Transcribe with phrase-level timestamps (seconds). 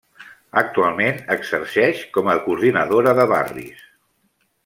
[0.61, 3.87] Actualment exerceix com a coordinadora de barris.